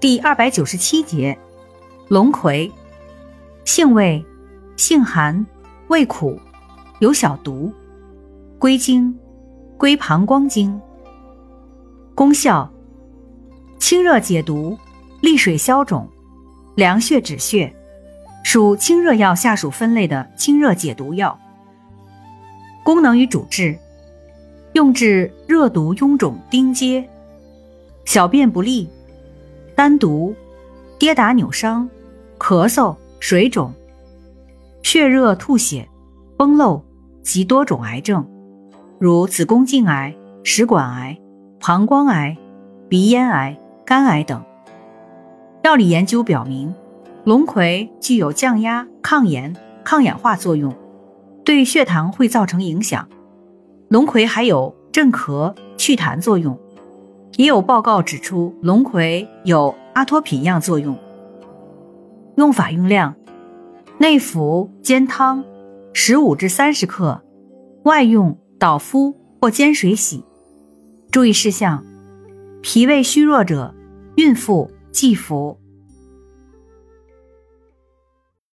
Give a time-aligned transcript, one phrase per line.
[0.00, 1.38] 第二百九十七节，
[2.08, 2.72] 龙葵，
[3.66, 4.24] 性味，
[4.74, 5.44] 性寒，
[5.88, 6.40] 味苦，
[7.00, 7.70] 有小毒，
[8.58, 9.14] 归经，
[9.76, 10.80] 归膀胱经。
[12.14, 12.72] 功效，
[13.78, 14.78] 清热解毒，
[15.20, 16.08] 利水消肿，
[16.76, 17.70] 凉血止血，
[18.42, 21.38] 属清热药下属分类的清热解毒药。
[22.82, 23.78] 功能与主治，
[24.72, 27.06] 用治热毒臃肿钉结，
[28.06, 28.88] 小便不利。
[29.80, 30.34] 单独，
[30.98, 31.88] 跌打扭伤，
[32.38, 33.72] 咳嗽、水肿、
[34.82, 35.88] 血热、吐血、
[36.36, 36.84] 崩漏
[37.22, 38.28] 及多种癌症，
[38.98, 41.18] 如子宫颈癌、食管癌、
[41.60, 42.36] 膀胱癌、
[42.90, 44.44] 鼻咽癌、肝癌等。
[45.62, 46.74] 药理研究表明，
[47.24, 50.74] 龙葵具有降压、抗炎、抗氧化作用，
[51.42, 53.08] 对血糖会造成影响。
[53.88, 56.60] 龙葵还有镇咳、祛痰作用。
[57.40, 60.94] 也有报告指出，龙葵有阿托品样作用。
[62.36, 63.16] 用法用量：
[63.96, 65.42] 内服煎汤，
[65.94, 67.22] 十五至三十克；
[67.84, 70.22] 外用捣敷或煎水洗。
[71.10, 71.82] 注意事项：
[72.60, 73.74] 脾胃虚弱者、
[74.16, 75.58] 孕妇忌服。